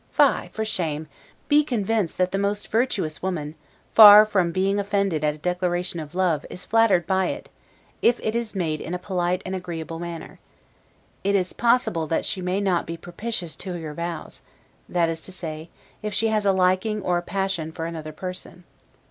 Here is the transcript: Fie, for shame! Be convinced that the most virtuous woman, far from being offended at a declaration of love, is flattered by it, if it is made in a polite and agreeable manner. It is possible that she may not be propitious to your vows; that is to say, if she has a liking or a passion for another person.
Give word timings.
Fie, 0.09 0.47
for 0.51 0.65
shame! 0.65 1.07
Be 1.47 1.63
convinced 1.63 2.17
that 2.17 2.31
the 2.31 2.39
most 2.39 2.69
virtuous 2.69 3.21
woman, 3.21 3.53
far 3.93 4.25
from 4.25 4.51
being 4.51 4.79
offended 4.79 5.23
at 5.23 5.35
a 5.35 5.37
declaration 5.37 5.99
of 5.99 6.15
love, 6.15 6.43
is 6.49 6.65
flattered 6.65 7.05
by 7.05 7.27
it, 7.27 7.51
if 8.01 8.19
it 8.23 8.33
is 8.33 8.55
made 8.55 8.81
in 8.81 8.95
a 8.95 8.97
polite 8.97 9.43
and 9.45 9.53
agreeable 9.55 9.99
manner. 9.99 10.39
It 11.23 11.35
is 11.35 11.53
possible 11.53 12.07
that 12.07 12.25
she 12.25 12.41
may 12.41 12.59
not 12.59 12.87
be 12.87 12.97
propitious 12.97 13.55
to 13.57 13.77
your 13.77 13.93
vows; 13.93 14.41
that 14.89 15.07
is 15.07 15.21
to 15.21 15.31
say, 15.31 15.69
if 16.01 16.15
she 16.15 16.29
has 16.29 16.47
a 16.47 16.51
liking 16.51 17.03
or 17.03 17.19
a 17.19 17.21
passion 17.21 17.71
for 17.71 17.85
another 17.85 18.11
person. 18.11 18.63